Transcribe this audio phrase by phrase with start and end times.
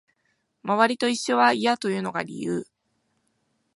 [0.63, 2.65] 周りと一緒は嫌というのが理由